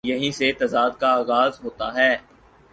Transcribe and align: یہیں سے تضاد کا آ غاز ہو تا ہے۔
یہیں 0.03 0.31
سے 0.31 0.51
تضاد 0.51 0.91
کا 0.99 1.09
آ 1.11 1.21
غاز 1.21 1.59
ہو 1.63 1.69
تا 1.69 1.93
ہے۔ 1.95 2.11